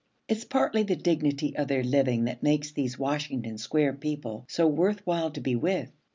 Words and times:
It's 0.27 0.45
partly 0.45 0.81
the 0.81 0.95
dignity 0.95 1.55
of 1.55 1.67
their 1.67 1.83
living 1.83 2.23
that 2.23 2.41
makes 2.41 2.71
these 2.71 2.97
Washington 2.97 3.59
Square 3.59 3.97
people 3.97 4.47
so 4.49 4.65
worth 4.65 5.05
while 5.05 5.29
to 5.29 5.41
be 5.41 5.55
with.' 5.55 5.91